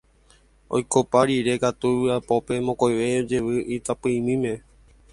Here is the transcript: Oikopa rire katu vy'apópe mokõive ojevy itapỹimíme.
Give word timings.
Oikopa 0.77 1.19
rire 1.27 1.53
katu 1.63 1.87
vy'apópe 2.03 2.53
mokõive 2.67 3.05
ojevy 3.21 3.55
itapỹimíme. 3.75 4.53